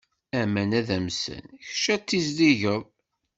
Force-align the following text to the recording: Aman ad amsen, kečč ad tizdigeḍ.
Aman 0.39 0.71
ad 0.79 0.89
amsen, 0.97 1.45
kečč 1.67 1.85
ad 1.93 2.03
tizdigeḍ. 2.07 2.83